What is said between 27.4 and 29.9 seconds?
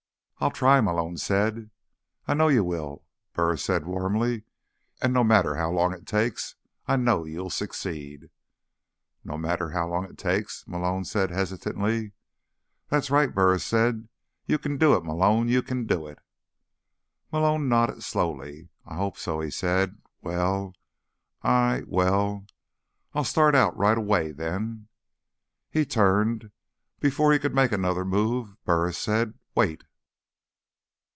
make another move Burris said, "Wait!"